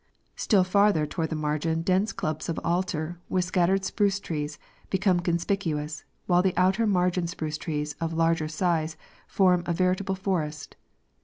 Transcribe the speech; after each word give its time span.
Still 0.35 0.63
farther 0.63 1.05
toward 1.05 1.29
the 1.29 1.35
margin 1.35 1.83
dense 1.83 2.11
clumps 2.11 2.49
of 2.49 2.59
alder, 2.63 3.19
with 3.29 3.45
scattered 3.45 3.85
spruce 3.85 4.19
trees, 4.19 4.57
become 4.89 5.19
conspicuous, 5.19 6.05
while 6.25 6.39
on 6.39 6.43
the 6.45 6.57
outer 6.57 6.87
margin 6.87 7.27
spruce 7.27 7.59
trees 7.59 7.93
of 8.01 8.11
larger 8.11 8.47
size 8.47 8.97
form 9.27 9.61
a 9.67 9.73
veritable 9.73 10.15
forest. 10.15 10.75